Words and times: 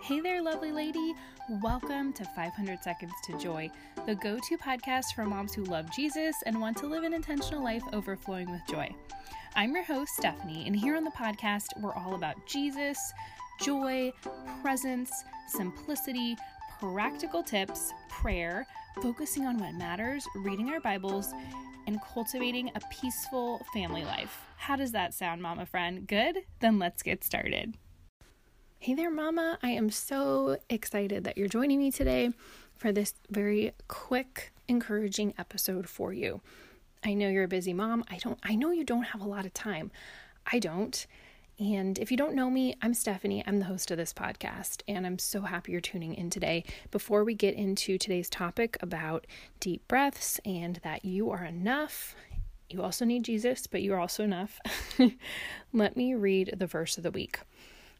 Hey 0.00 0.20
there, 0.20 0.42
lovely 0.42 0.72
lady. 0.72 1.14
Welcome 1.60 2.12
to 2.14 2.24
500 2.24 2.82
Seconds 2.82 3.12
to 3.24 3.36
Joy, 3.36 3.70
the 4.06 4.14
go 4.14 4.38
to 4.38 4.56
podcast 4.56 5.14
for 5.14 5.24
moms 5.24 5.54
who 5.54 5.64
love 5.64 5.90
Jesus 5.94 6.36
and 6.46 6.60
want 6.60 6.76
to 6.78 6.86
live 6.86 7.04
an 7.04 7.12
intentional 7.12 7.62
life 7.62 7.82
overflowing 7.92 8.50
with 8.50 8.62
joy. 8.68 8.88
I'm 9.54 9.74
your 9.74 9.84
host, 9.84 10.14
Stephanie, 10.16 10.66
and 10.66 10.74
here 10.74 10.96
on 10.96 11.04
the 11.04 11.10
podcast, 11.10 11.66
we're 11.80 11.94
all 11.94 12.14
about 12.14 12.46
Jesus, 12.46 12.98
joy, 13.60 14.12
presence, 14.62 15.10
simplicity, 15.48 16.36
practical 16.80 17.42
tips, 17.42 17.92
prayer, 18.08 18.66
focusing 19.02 19.46
on 19.46 19.58
what 19.58 19.74
matters, 19.74 20.26
reading 20.36 20.70
our 20.70 20.80
Bibles, 20.80 21.32
and 21.86 22.00
cultivating 22.14 22.70
a 22.74 22.80
peaceful 22.90 23.64
family 23.74 24.04
life. 24.04 24.46
How 24.56 24.76
does 24.76 24.92
that 24.92 25.12
sound, 25.12 25.42
mama 25.42 25.66
friend? 25.66 26.06
Good? 26.06 26.38
Then 26.60 26.78
let's 26.78 27.02
get 27.02 27.24
started. 27.24 27.76
Hey 28.82 28.94
there, 28.94 29.12
Mama. 29.12 29.60
I 29.62 29.68
am 29.68 29.90
so 29.90 30.56
excited 30.68 31.22
that 31.22 31.38
you're 31.38 31.46
joining 31.46 31.78
me 31.78 31.92
today 31.92 32.30
for 32.74 32.90
this 32.90 33.14
very 33.30 33.74
quick, 33.86 34.52
encouraging 34.66 35.34
episode 35.38 35.88
for 35.88 36.12
you. 36.12 36.40
I 37.04 37.14
know 37.14 37.28
you're 37.28 37.44
a 37.44 37.48
busy 37.48 37.74
mom. 37.74 38.02
I 38.10 38.16
don't 38.16 38.40
I 38.42 38.56
know 38.56 38.72
you 38.72 38.82
don't 38.82 39.04
have 39.04 39.20
a 39.20 39.28
lot 39.28 39.46
of 39.46 39.54
time. 39.54 39.92
I 40.50 40.58
don't. 40.58 41.06
And 41.60 41.96
if 42.00 42.10
you 42.10 42.16
don't 42.16 42.34
know 42.34 42.50
me, 42.50 42.74
I'm 42.82 42.92
Stephanie. 42.92 43.44
I'm 43.46 43.60
the 43.60 43.66
host 43.66 43.92
of 43.92 43.98
this 43.98 44.12
podcast, 44.12 44.82
and 44.88 45.06
I'm 45.06 45.20
so 45.20 45.42
happy 45.42 45.70
you're 45.70 45.80
tuning 45.80 46.16
in 46.16 46.28
today. 46.28 46.64
Before 46.90 47.22
we 47.22 47.36
get 47.36 47.54
into 47.54 47.98
today's 47.98 48.28
topic 48.28 48.76
about 48.80 49.28
deep 49.60 49.86
breaths 49.86 50.40
and 50.44 50.80
that 50.82 51.04
you 51.04 51.30
are 51.30 51.44
enough, 51.44 52.16
you 52.68 52.82
also 52.82 53.04
need 53.04 53.22
Jesus, 53.22 53.68
but 53.68 53.82
you're 53.82 54.00
also 54.00 54.24
enough. 54.24 54.58
Let 55.72 55.96
me 55.96 56.14
read 56.14 56.56
the 56.56 56.66
verse 56.66 56.96
of 56.96 57.04
the 57.04 57.12
week. 57.12 57.38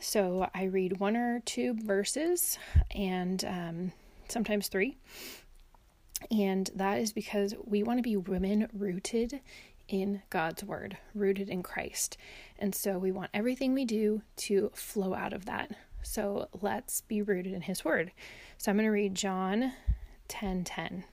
So 0.00 0.48
I 0.54 0.64
read 0.64 1.00
one 1.00 1.16
or 1.16 1.40
two 1.40 1.74
verses 1.74 2.58
and 2.90 3.44
um, 3.44 3.92
sometimes 4.28 4.68
three. 4.68 4.96
And 6.30 6.70
that 6.74 6.98
is 6.98 7.12
because 7.12 7.54
we 7.64 7.82
want 7.82 7.98
to 7.98 8.02
be 8.02 8.16
women 8.16 8.68
rooted 8.72 9.40
in 9.88 10.22
God's 10.30 10.64
word, 10.64 10.96
rooted 11.14 11.48
in 11.48 11.62
Christ. 11.62 12.16
And 12.58 12.74
so 12.74 12.98
we 12.98 13.12
want 13.12 13.30
everything 13.32 13.74
we 13.74 13.84
do 13.84 14.22
to 14.36 14.70
flow 14.74 15.14
out 15.14 15.32
of 15.32 15.46
that. 15.46 15.72
So 16.02 16.48
let's 16.60 17.00
be 17.02 17.22
rooted 17.22 17.52
in 17.52 17.62
his 17.62 17.84
word. 17.84 18.12
So 18.56 18.70
I'm 18.70 18.76
going 18.76 18.86
to 18.86 18.90
read 18.90 19.14
John 19.14 19.72
10 20.28 20.64
10. 20.64 21.04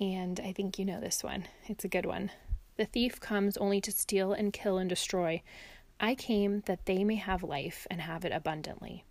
And 0.00 0.40
I 0.40 0.52
think 0.52 0.78
you 0.78 0.84
know 0.84 1.00
this 1.00 1.24
one. 1.24 1.44
It's 1.66 1.84
a 1.84 1.88
good 1.88 2.06
one. 2.06 2.30
The 2.76 2.84
thief 2.84 3.18
comes 3.20 3.56
only 3.56 3.80
to 3.80 3.90
steal 3.90 4.32
and 4.32 4.52
kill 4.52 4.78
and 4.78 4.88
destroy. 4.88 5.42
I 6.00 6.14
came 6.14 6.62
that 6.66 6.86
they 6.86 7.04
may 7.04 7.16
have 7.16 7.42
life 7.42 7.86
and 7.90 8.00
have 8.00 8.24
it 8.24 8.32
abundantly. 8.32 9.04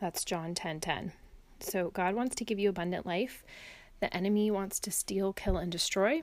That's 0.00 0.24
John 0.24 0.54
10:10. 0.54 0.54
10, 0.54 0.80
10. 0.80 1.12
So 1.60 1.90
God 1.90 2.14
wants 2.14 2.34
to 2.36 2.44
give 2.44 2.58
you 2.58 2.68
abundant 2.68 3.06
life. 3.06 3.44
The 4.00 4.14
enemy 4.14 4.50
wants 4.50 4.78
to 4.80 4.90
steal, 4.90 5.32
kill 5.32 5.56
and 5.56 5.72
destroy. 5.72 6.22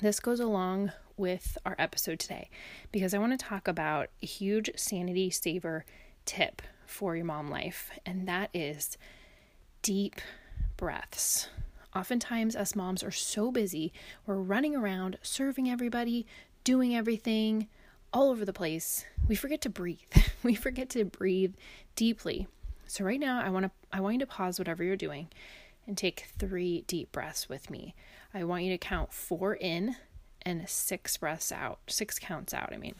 This 0.00 0.20
goes 0.20 0.40
along 0.40 0.92
with 1.16 1.56
our 1.64 1.74
episode 1.78 2.18
today 2.18 2.50
because 2.92 3.14
I 3.14 3.18
want 3.18 3.38
to 3.38 3.44
talk 3.44 3.66
about 3.66 4.10
a 4.22 4.26
huge 4.26 4.70
sanity 4.76 5.30
saver 5.30 5.84
tip 6.26 6.60
for 6.84 7.16
your 7.16 7.24
mom 7.24 7.48
life, 7.48 7.90
and 8.04 8.28
that 8.28 8.50
is 8.52 8.98
deep 9.82 10.20
breaths. 10.76 11.48
Oftentimes, 11.94 12.54
us 12.54 12.76
moms 12.76 13.02
are 13.02 13.10
so 13.10 13.50
busy, 13.50 13.92
we're 14.26 14.36
running 14.36 14.76
around 14.76 15.18
serving 15.22 15.70
everybody, 15.70 16.26
doing 16.62 16.94
everything, 16.94 17.68
all 18.12 18.30
over 18.30 18.44
the 18.44 18.52
place, 18.52 19.04
we 19.28 19.34
forget 19.34 19.60
to 19.62 19.68
breathe. 19.68 19.98
we 20.42 20.54
forget 20.54 20.88
to 20.90 21.04
breathe 21.04 21.54
deeply. 21.94 22.46
So 22.86 23.04
right 23.04 23.20
now 23.20 23.40
I 23.40 23.50
want 23.50 23.66
to 23.66 23.70
I 23.92 24.00
want 24.00 24.14
you 24.14 24.20
to 24.20 24.26
pause 24.26 24.58
whatever 24.58 24.84
you're 24.84 24.96
doing 24.96 25.28
and 25.86 25.96
take 25.96 26.26
3 26.38 26.84
deep 26.86 27.12
breaths 27.12 27.48
with 27.48 27.70
me. 27.70 27.94
I 28.34 28.44
want 28.44 28.64
you 28.64 28.70
to 28.70 28.78
count 28.78 29.12
4 29.12 29.54
in 29.54 29.96
and 30.42 30.68
6 30.68 31.16
breaths 31.16 31.52
out. 31.52 31.78
6 31.88 32.18
counts 32.18 32.54
out, 32.54 32.72
I 32.72 32.76
mean. 32.76 32.94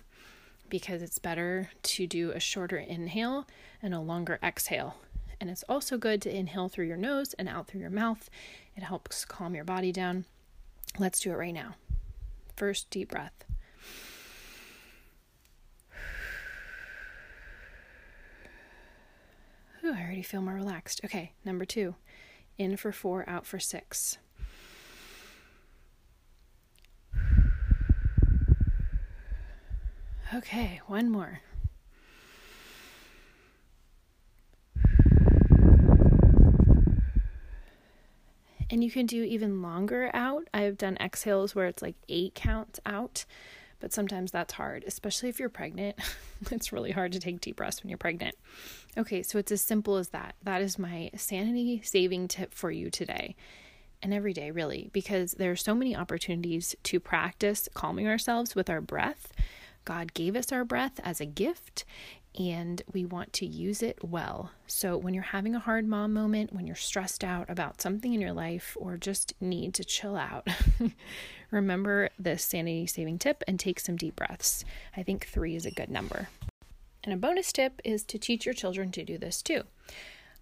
Because 0.69 1.03
it's 1.03 1.19
better 1.19 1.71
to 1.83 2.06
do 2.06 2.31
a 2.33 2.41
shorter 2.41 2.77
inhale 2.77 3.47
and 3.83 3.95
a 3.95 4.00
longer 4.00 4.39
exhale. 4.43 4.97
And 5.41 5.50
it's 5.50 5.65
also 5.69 5.99
good 5.99 6.22
to 6.22 6.34
inhale 6.34 6.69
through 6.69 6.87
your 6.87 6.97
nose 6.97 7.34
and 7.34 7.49
out 7.49 7.66
through 7.66 7.81
your 7.81 7.91
mouth. 7.91 8.31
It 8.75 8.83
helps 8.83 9.25
calm 9.25 9.55
your 9.55 9.65
body 9.65 9.93
down. 9.93 10.25
Let's 10.99 11.21
do 11.21 11.31
it 11.33 11.37
right 11.37 11.55
now. 11.55 11.75
First 12.56 12.91
deep 12.91 13.11
breath. 13.11 13.46
I 19.93 20.03
already 20.03 20.23
feel 20.23 20.43
more 20.43 20.55
relaxed. 20.55 21.01
Okay, 21.05 21.33
number 21.45 21.65
two 21.65 21.95
in 22.59 22.77
for 22.77 22.93
four, 22.93 23.29
out 23.29 23.47
for 23.47 23.59
six. 23.59 24.19
Okay, 30.35 30.81
one 30.87 31.11
more. 31.11 31.41
And 38.69 38.83
you 38.83 38.91
can 38.91 39.07
do 39.07 39.23
even 39.23 39.63
longer 39.63 40.11
out. 40.13 40.49
I've 40.53 40.77
done 40.77 40.97
exhales 41.01 41.55
where 41.55 41.67
it's 41.67 41.83
like 41.83 41.95
eight 42.09 42.35
counts 42.35 42.81
out 42.85 43.25
but 43.81 43.93
sometimes 43.93 44.31
that's 44.31 44.55
hard, 44.55 44.85
especially 44.87 45.29
if 45.29 45.39
you're 45.39 45.49
pregnant. 45.49 45.97
it's 46.51 46.73
really 46.73 46.93
hard 46.93 47.13
to 47.13 47.21
take 47.21 47.41
deep 47.41 47.57
breaths 47.57 47.83
when 47.83 47.91
you're 47.91 47.99
pregnant. 47.99 48.35
Okay, 48.97 49.23
so 49.23 49.39
it's 49.39 49.53
as 49.53 49.61
simple 49.61 49.97
as 49.97 50.09
that. 50.09 50.35
That 50.43 50.63
is 50.63 50.79
my 50.79 51.11
sanity 51.17 51.81
saving 51.85 52.29
tip 52.29 52.55
for 52.55 52.71
you 52.71 52.91
today 52.91 53.37
and 54.03 54.13
every 54.13 54.33
day, 54.33 54.51
really, 54.51 54.91
because 54.93 55.33
there 55.33 55.51
are 55.51 55.57
so 55.57 55.75
many 55.75 55.97
opportunities 55.97 56.77
to 56.85 57.01
practice 57.01 57.69
calming 57.75 58.07
ourselves 58.07 58.55
with 58.55 58.71
our 58.71 58.81
breath. 58.81 59.33
God 59.85 60.15
gave 60.15 60.37
us 60.37 60.53
our 60.53 60.65
breath 60.65 61.01
as 61.03 61.21
a 61.21 61.27
gift, 61.27 61.85
and 62.37 62.83
we 62.93 63.05
want 63.05 63.33
to 63.35 63.47
use 63.47 63.83
it 63.83 63.99
well. 64.03 64.51
So, 64.67 64.97
when 64.97 65.15
you're 65.15 65.23
having 65.23 65.55
a 65.55 65.61
hard 65.61 65.87
mom 65.87 66.13
moment, 66.13 66.53
when 66.53 66.67
you're 66.67 66.77
stressed 66.77 67.25
out 67.25 67.49
about 67.49 67.81
something 67.81 68.13
in 68.13 68.21
your 68.21 68.33
life, 68.33 68.77
or 68.79 68.97
just 68.97 69.35
need 69.41 69.75
to 69.75 69.85
chill 69.85 70.17
out, 70.17 70.47
remember 71.51 72.11
this 72.19 72.43
sanity 72.43 72.87
saving 72.87 73.19
tip 73.19 73.43
and 73.49 73.59
take 73.59 73.81
some 73.81 73.97
deep 73.97 74.17
breaths. 74.17 74.65
I 74.97 75.03
think 75.03 75.27
three 75.27 75.57
is 75.57 75.67
a 75.67 75.71
good 75.71 75.91
number. 75.91 76.29
And 77.05 77.15
a 77.15 77.17
bonus 77.17 77.53
tip 77.53 77.81
is 77.85 78.03
to 78.05 78.19
teach 78.19 78.45
your 78.45 78.55
children 78.55 78.91
to 78.93 79.05
do 79.05 79.17
this 79.17 79.41
too. 79.41 79.63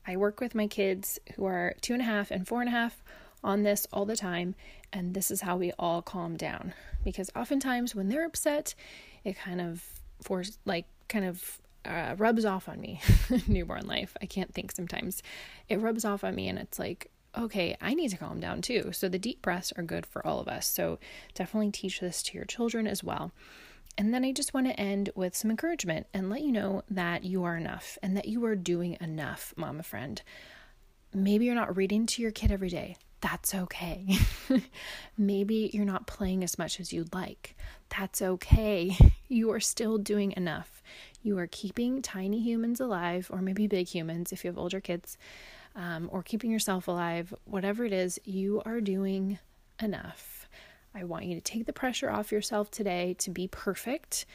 I 0.07 0.17
work 0.17 0.41
with 0.41 0.55
my 0.55 0.67
kids 0.67 1.19
who 1.37 1.45
are 1.45 1.75
two 1.81 1.93
and 1.93 2.03
a 2.03 2.07
half 2.07 2.31
and 2.31 2.47
four 2.47 2.61
and 2.61 2.69
a 2.69 2.73
half 2.73 3.03
on 3.43 3.63
this 3.63 3.87
all 3.93 4.07
the 4.07 4.17
time, 4.17 4.55
and 4.93 5.15
this 5.15 5.31
is 5.31 5.43
how 5.43 5.57
we 5.57 5.73
all 5.79 6.03
calm 6.03 6.37
down. 6.37 6.73
Because 7.05 7.31
oftentimes 7.37 7.95
when 7.95 8.09
they're 8.09 8.25
upset, 8.25 8.75
it 9.23 9.37
kind 9.37 9.61
of 9.61 9.85
force 10.23 10.59
like 10.65 10.87
kind 11.09 11.27
of 11.27 11.61
uh, 11.85 12.15
rubs 12.19 12.45
off 12.45 12.69
on 12.69 12.81
me. 12.81 13.01
Newborn 13.47 13.87
life. 13.87 14.17
I 14.23 14.27
can't 14.27 14.53
think 14.53 14.73
sometimes. 14.73 15.23
It 15.69 15.81
rubs 15.81 16.05
off 16.05 16.25
on 16.25 16.35
me, 16.35 16.49
and 16.49 16.59
it's 16.59 16.79
like, 16.79 17.11
okay, 17.37 17.77
I 17.81 17.95
need 17.95 18.11
to 18.11 18.17
calm 18.17 18.41
down 18.41 18.63
too. 18.63 18.91
So 18.93 19.09
the 19.09 19.19
deep 19.19 19.43
breaths 19.43 19.73
are 19.77 19.83
good 19.83 20.07
for 20.07 20.27
all 20.27 20.41
of 20.41 20.49
us. 20.49 20.67
So 20.67 20.99
definitely 21.35 21.71
teach 21.71 22.01
this 22.01 22.23
to 22.25 22.35
your 22.35 22.45
children 22.45 22.87
as 22.87 23.03
well. 23.03 23.33
And 23.97 24.13
then 24.13 24.25
I 24.25 24.33
just 24.33 24.55
want 24.55 24.67
to 24.67 24.79
end 24.79 25.11
with 25.15 25.37
some 25.37 25.51
encouragement 25.51 26.07
and 26.13 26.29
let 26.29 26.43
you 26.43 26.51
know 26.51 26.83
that 26.91 27.25
you 27.25 27.45
are 27.45 27.57
enough 27.57 27.97
and 28.03 28.17
that 28.17 28.27
you 28.27 28.45
are 28.45 28.57
doing 28.57 28.97
enough, 29.01 29.55
mama 29.57 29.85
friend. 29.85 30.21
Maybe 31.13 31.45
you're 31.45 31.55
not 31.55 31.77
reading 31.77 32.07
to 32.07 32.23
your 32.23 32.33
kid 32.33 32.51
every 32.51 32.71
day. 32.71 32.97
That's 33.21 33.55
okay. 33.55 34.19
Maybe 35.19 35.71
you're 35.73 35.85
not 35.85 36.07
playing 36.07 36.43
as 36.43 36.59
much 36.59 36.81
as 36.81 36.93
you'd 36.93 37.15
like. 37.15 37.57
That's 37.97 38.21
okay. 38.23 38.97
You 39.27 39.51
are 39.51 39.59
still 39.61 39.99
doing 39.99 40.35
enough. 40.37 40.81
You 41.25 41.39
are 41.39 41.47
keeping 41.47 42.03
tiny 42.03 42.39
humans 42.39 42.81
alive, 42.81 43.31
or 43.33 43.41
maybe 43.41 43.67
big 43.67 43.89
humans 43.89 44.31
if 44.31 44.45
you 44.45 44.49
have 44.49 44.59
older 44.59 44.79
kids, 44.79 45.17
um, 45.75 46.11
or 46.13 46.23
keeping 46.23 46.51
yourself 46.51 46.87
alive. 46.87 47.33
Whatever 47.47 47.87
it 47.87 47.95
is, 47.95 48.21
you 48.25 48.61
are 48.67 48.83
doing 48.83 49.39
enough. 49.83 50.47
I 50.95 51.05
want 51.05 51.25
you 51.25 51.35
to 51.35 51.41
take 51.41 51.65
the 51.65 51.73
pressure 51.73 52.11
off 52.11 52.31
yourself 52.31 52.71
today 52.71 53.17
to 53.21 53.31
be 53.31 53.49
perfect. 53.49 54.27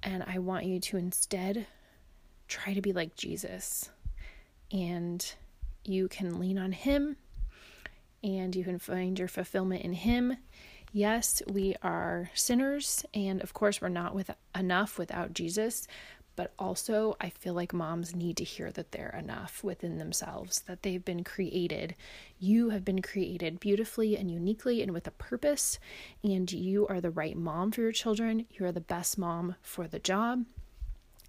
And 0.00 0.22
I 0.24 0.38
want 0.38 0.64
you 0.64 0.78
to 0.78 0.96
instead 0.96 1.66
try 2.46 2.72
to 2.72 2.80
be 2.80 2.92
like 2.92 3.16
Jesus. 3.16 3.90
And 4.70 5.34
you 5.84 6.06
can 6.06 6.38
lean 6.38 6.56
on 6.56 6.70
Him 6.70 7.16
and 8.22 8.54
you 8.54 8.62
can 8.62 8.78
find 8.78 9.18
your 9.18 9.26
fulfillment 9.26 9.82
in 9.82 9.92
Him. 9.92 10.36
Yes, 10.94 11.42
we 11.50 11.74
are 11.82 12.30
sinners, 12.34 13.04
and 13.14 13.40
of 13.42 13.54
course, 13.54 13.80
we're 13.80 13.88
not 13.88 14.14
with 14.14 14.30
enough 14.54 14.98
without 14.98 15.32
Jesus. 15.32 15.86
But 16.34 16.52
also, 16.58 17.14
I 17.20 17.28
feel 17.28 17.52
like 17.52 17.74
moms 17.74 18.14
need 18.14 18.38
to 18.38 18.44
hear 18.44 18.70
that 18.72 18.92
they're 18.92 19.14
enough 19.18 19.62
within 19.62 19.98
themselves, 19.98 20.60
that 20.62 20.82
they've 20.82 21.04
been 21.04 21.24
created. 21.24 21.94
You 22.38 22.70
have 22.70 22.84
been 22.86 23.02
created 23.02 23.60
beautifully 23.60 24.16
and 24.16 24.30
uniquely 24.30 24.80
and 24.82 24.92
with 24.92 25.06
a 25.06 25.10
purpose, 25.12 25.78
and 26.24 26.50
you 26.50 26.86
are 26.88 27.02
the 27.02 27.10
right 27.10 27.36
mom 27.36 27.70
for 27.70 27.82
your 27.82 27.92
children. 27.92 28.46
You 28.50 28.64
are 28.66 28.72
the 28.72 28.80
best 28.80 29.18
mom 29.18 29.56
for 29.60 29.86
the 29.86 29.98
job. 29.98 30.44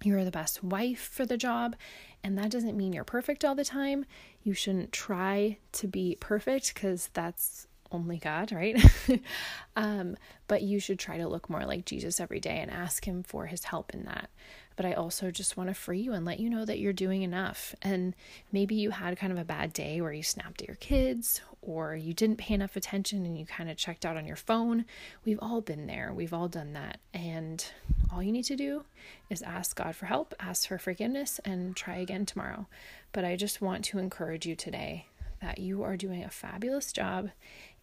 you're 0.02 0.24
the 0.24 0.30
best 0.30 0.62
wife 0.62 1.00
for 1.00 1.24
the 1.24 1.36
job. 1.36 1.76
And 2.22 2.36
that 2.38 2.50
doesn't 2.50 2.76
mean 2.76 2.92
you're 2.92 3.04
perfect 3.04 3.44
all 3.44 3.54
the 3.54 3.64
time. 3.64 4.04
You 4.42 4.54
shouldn't 4.54 4.92
try 4.92 5.58
to 5.72 5.86
be 5.86 6.16
perfect 6.20 6.74
because 6.74 7.10
that's 7.12 7.66
only 7.92 8.18
God, 8.18 8.52
right? 8.52 8.82
um, 9.76 10.16
but 10.48 10.62
you 10.62 10.80
should 10.80 10.98
try 10.98 11.18
to 11.18 11.28
look 11.28 11.48
more 11.48 11.64
like 11.64 11.84
Jesus 11.84 12.20
every 12.20 12.40
day 12.40 12.58
and 12.60 12.70
ask 12.70 13.06
Him 13.06 13.22
for 13.22 13.46
His 13.46 13.64
help 13.64 13.92
in 13.94 14.04
that 14.04 14.30
but 14.76 14.86
I 14.86 14.92
also 14.92 15.30
just 15.30 15.56
want 15.56 15.68
to 15.68 15.74
free 15.74 16.00
you 16.00 16.12
and 16.12 16.24
let 16.24 16.40
you 16.40 16.50
know 16.50 16.64
that 16.64 16.78
you're 16.78 16.92
doing 16.92 17.22
enough. 17.22 17.74
And 17.82 18.14
maybe 18.50 18.74
you 18.74 18.90
had 18.90 19.16
kind 19.16 19.32
of 19.32 19.38
a 19.38 19.44
bad 19.44 19.72
day 19.72 20.00
where 20.00 20.12
you 20.12 20.22
snapped 20.22 20.62
at 20.62 20.68
your 20.68 20.76
kids 20.76 21.40
or 21.62 21.94
you 21.94 22.12
didn't 22.12 22.38
pay 22.38 22.54
enough 22.54 22.76
attention 22.76 23.24
and 23.24 23.38
you 23.38 23.46
kind 23.46 23.70
of 23.70 23.76
checked 23.76 24.04
out 24.04 24.16
on 24.16 24.26
your 24.26 24.36
phone. 24.36 24.84
We've 25.24 25.38
all 25.40 25.60
been 25.60 25.86
there, 25.86 26.12
we've 26.12 26.34
all 26.34 26.48
done 26.48 26.72
that. 26.72 26.98
And 27.12 27.64
all 28.12 28.22
you 28.22 28.32
need 28.32 28.44
to 28.44 28.56
do 28.56 28.84
is 29.30 29.42
ask 29.42 29.76
God 29.76 29.94
for 29.94 30.06
help, 30.06 30.34
ask 30.40 30.68
for 30.68 30.78
forgiveness, 30.78 31.40
and 31.44 31.76
try 31.76 31.96
again 31.96 32.26
tomorrow. 32.26 32.66
But 33.12 33.24
I 33.24 33.36
just 33.36 33.62
want 33.62 33.84
to 33.86 33.98
encourage 33.98 34.44
you 34.44 34.56
today 34.56 35.06
that 35.40 35.58
you 35.58 35.82
are 35.82 35.96
doing 35.96 36.24
a 36.24 36.30
fabulous 36.30 36.92
job 36.92 37.30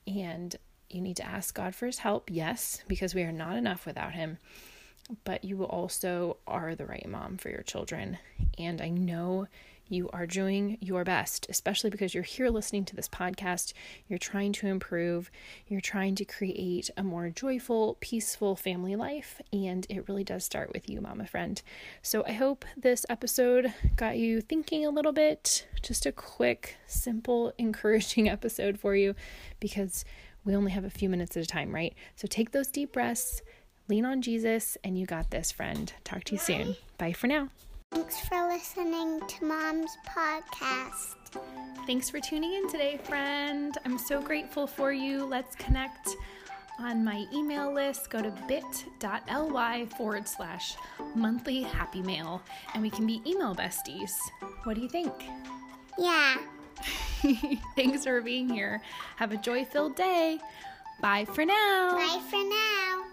and 0.08 0.56
you 0.90 1.02
need 1.02 1.18
to 1.18 1.26
ask 1.26 1.56
God 1.56 1.74
for 1.74 1.86
his 1.86 2.00
help, 2.00 2.30
yes, 2.30 2.84
because 2.88 3.16
we 3.16 3.24
are 3.24 3.32
not 3.32 3.56
enough 3.56 3.86
without 3.86 4.14
him 4.14 4.38
but 5.24 5.44
you 5.44 5.64
also 5.64 6.38
are 6.48 6.76
the 6.76 6.86
right 6.86 7.08
mom 7.08 7.38
for 7.38 7.50
your 7.50 7.64
children. 7.64 8.18
And 8.58 8.82
I 8.82 8.90
know 8.90 9.48
you 9.92 10.10
are 10.14 10.26
doing 10.26 10.78
your 10.82 11.04
best, 11.04 11.46
especially 11.50 11.90
because 11.90 12.14
you're 12.14 12.24
here 12.24 12.50
listening 12.50 12.86
to 12.86 12.96
this 12.96 13.08
podcast. 13.08 13.74
You're 14.08 14.20
trying 14.20 14.54
to 14.54 14.68
improve, 14.68 15.30
you're 15.68 15.82
trying 15.82 16.16
to 16.16 16.26
create 16.26 16.90
a 16.98 17.04
more 17.04 17.30
joyful, 17.30 17.98
peaceful 18.00 18.56
family 18.56 18.96
life. 18.96 19.42
And 19.52 19.86
it 19.90 20.08
really 20.08 20.24
does 20.24 20.44
start 20.44 20.72
with 20.74 20.90
you, 20.90 21.02
mama 21.02 21.28
friend. 21.28 21.62
So 22.02 22.24
I 22.26 22.32
hope 22.34 22.66
this 22.76 23.06
episode 23.10 23.74
got 23.96 24.18
you 24.18 24.42
thinking 24.42 24.86
a 24.86 24.90
little 24.90 25.14
bit. 25.14 25.68
Just 25.82 26.06
a 26.06 26.12
quick, 26.12 26.78
simple, 26.88 27.54
encouraging 27.58 28.30
episode 28.30 28.80
for 28.80 28.96
you 28.96 29.16
because 29.60 30.06
we 30.44 30.56
only 30.56 30.72
have 30.72 30.86
a 30.86 30.90
few 30.90 31.10
minutes 31.10 31.38
at 31.38 31.44
a 31.44 31.48
time, 31.48 31.74
right? 31.74 31.94
So 32.16 32.28
take 32.28 32.52
those 32.52 32.68
deep 32.68 32.94
breaths 32.94 33.42
Lean 33.92 34.06
on 34.06 34.22
Jesus, 34.22 34.78
and 34.86 34.98
you 34.98 35.06
got 35.06 35.32
this, 35.32 35.52
friend. 35.52 35.92
Talk 36.06 36.24
to 36.26 36.36
you 36.36 36.40
soon. 36.40 36.78
Bye 36.98 37.12
for 37.12 37.28
now. 37.28 37.50
Thanks 37.94 38.22
for 38.22 38.48
listening 38.48 39.20
to 39.28 39.46
Mom's 39.46 39.98
podcast. 40.08 41.16
Thanks 41.86 42.10
for 42.10 42.22
tuning 42.22 42.54
in 42.54 42.70
today, 42.70 42.98
friend. 43.04 43.78
I'm 43.84 43.98
so 43.98 44.22
grateful 44.22 44.66
for 44.66 44.94
you. 44.94 45.26
Let's 45.26 45.58
connect 45.58 46.16
on 46.80 47.04
my 47.04 47.26
email 47.34 47.74
list. 47.74 48.10
Go 48.10 48.22
to 48.22 48.32
bit.ly 48.48 49.86
forward 49.98 50.26
slash 50.26 50.78
monthly 51.16 51.64
happy 51.64 52.02
mail 52.02 52.42
and 52.74 52.82
we 52.82 52.90
can 52.90 53.06
be 53.06 53.22
email 53.26 53.54
besties. 53.54 54.14
What 54.64 54.76
do 54.76 54.82
you 54.82 54.90
think? 54.90 55.12
Yeah. 55.98 56.38
Thanks 57.76 58.06
for 58.06 58.22
being 58.22 58.50
here. 58.50 58.82
Have 59.18 59.34
a 59.34 59.38
joy 59.38 59.66
filled 59.66 59.98
day. 59.98 60.40
Bye 61.02 61.26
for 61.26 61.46
now. 61.46 61.92
Bye 61.98 62.22
for 62.30 62.42
now. 62.42 63.11